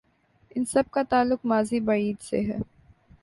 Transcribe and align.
ان 0.55 0.65
سب 0.65 0.83
کا 0.91 1.03
تعلق 1.03 1.45
ماضی 1.45 1.79
بعید 1.79 2.21
سے 2.21 2.41
ہے۔ 2.41 2.57